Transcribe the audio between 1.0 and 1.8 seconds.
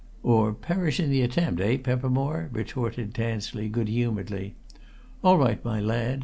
the attempt, eh,